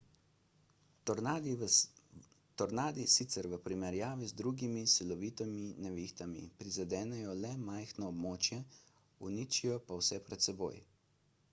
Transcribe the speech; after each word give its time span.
tornadi 2.61 3.03
sicer 3.15 3.45
v 3.51 3.59
primerjavi 3.67 4.29
z 4.31 4.37
drugimi 4.41 4.83
silovitimi 4.95 5.67
nevihtami 5.89 6.43
prizadenejo 6.63 7.37
le 7.45 7.55
majhno 7.69 8.11
območje 8.17 8.61
uničijo 9.31 9.79
pa 9.91 10.03
vse 10.03 10.23
pred 10.31 10.47
seboj 10.51 10.77